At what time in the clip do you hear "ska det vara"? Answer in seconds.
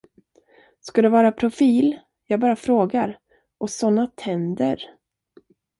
0.79-1.31